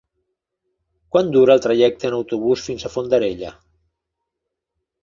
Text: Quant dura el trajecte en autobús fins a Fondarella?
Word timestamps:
Quant 1.15 1.29
dura 1.35 1.57
el 1.57 1.63
trajecte 1.67 2.09
en 2.11 2.17
autobús 2.21 2.65
fins 2.71 2.87
a 2.87 2.93
Fondarella? 2.95 3.57